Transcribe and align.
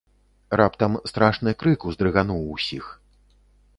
Раптам 0.61 0.95
страшны 1.11 1.53
крык 1.59 1.85
уздрыгануў 1.91 2.41
усіх. 2.57 2.89